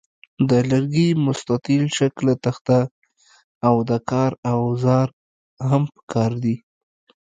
د 0.49 0.51
لرګي 0.71 1.07
مستطیل 1.25 1.83
شکله 1.97 2.33
تخته 2.43 2.79
او 3.67 3.75
د 3.89 3.91
کار 4.09 4.31
اوزار 4.53 5.07
هم 5.69 5.83
پکار 5.95 6.31
دي. 6.43 6.55